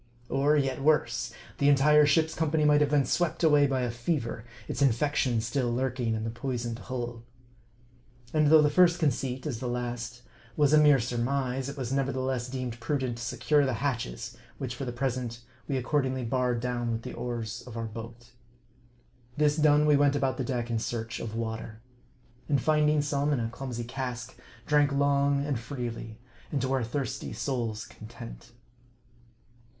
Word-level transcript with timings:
Or 0.29 0.57
yet 0.57 0.81
worse, 0.81 1.31
the 1.59 1.69
entire 1.69 2.07
ship's 2.07 2.33
company 2.33 2.65
might 2.65 2.81
have 2.81 2.89
been 2.89 3.05
swept 3.05 3.43
away 3.43 3.67
by 3.67 3.81
a 3.81 3.91
fever, 3.91 4.43
its 4.67 4.81
infection 4.81 5.41
still 5.41 5.71
lurking 5.71 6.15
in 6.15 6.23
the 6.23 6.31
poisoned 6.31 6.79
hull. 6.79 7.21
And 8.33 8.47
though 8.47 8.63
the 8.63 8.71
first 8.71 8.97
conceit, 8.97 9.45
as 9.45 9.59
the 9.59 9.67
last, 9.67 10.23
was 10.57 10.73
a 10.73 10.79
mere 10.79 10.97
surmise, 10.99 11.69
it 11.69 11.77
was 11.77 11.91
nevertheless 11.93 12.49
deemed 12.49 12.79
prudent 12.79 13.19
to 13.19 13.23
secure 13.23 13.63
the 13.63 13.75
hatches, 13.75 14.35
which 14.57 14.73
for 14.73 14.85
the 14.85 14.91
present 14.91 15.41
we 15.67 15.77
accordingly 15.77 16.23
barred 16.25 16.61
down 16.61 16.91
with 16.91 17.03
the 17.03 17.13
oars 17.13 17.61
of 17.67 17.77
our 17.77 17.85
boat. 17.85 18.31
This 19.37 19.55
done, 19.55 19.85
we 19.85 19.97
went 19.97 20.15
about 20.15 20.37
the 20.37 20.43
deck 20.43 20.71
in 20.71 20.79
search 20.79 21.19
of 21.19 21.35
water. 21.35 21.79
And 22.49 22.59
finding 22.59 23.03
some 23.03 23.31
in 23.33 23.39
a 23.39 23.49
clumsy 23.49 23.83
cask, 23.83 24.35
drank 24.65 24.91
long 24.91 25.45
and 25.45 25.59
freely, 25.59 26.17
and 26.51 26.59
to 26.63 26.73
our 26.73 26.83
thirsty 26.83 27.33
souls' 27.33 27.85
content. 27.85 28.53